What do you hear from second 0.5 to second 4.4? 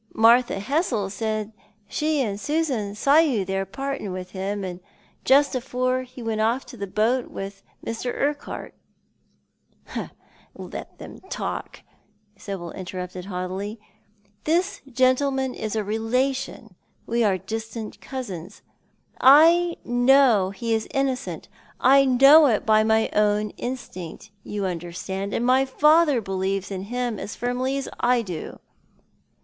Flessle said she and Susan saw you there parting with